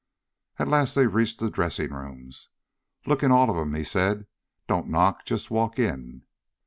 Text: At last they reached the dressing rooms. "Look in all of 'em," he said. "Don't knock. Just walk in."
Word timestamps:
At 0.57 0.67
last 0.67 0.95
they 0.95 1.05
reached 1.05 1.39
the 1.39 1.51
dressing 1.51 1.93
rooms. 1.93 2.49
"Look 3.05 3.21
in 3.21 3.29
all 3.31 3.51
of 3.51 3.55
'em," 3.57 3.75
he 3.75 3.83
said. 3.83 4.25
"Don't 4.67 4.89
knock. 4.89 5.25
Just 5.25 5.51
walk 5.51 5.77
in." 5.77 6.23